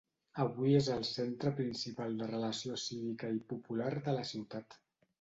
[0.43, 4.85] Avui és el centre principal de relació cívica i popular de la ciutat.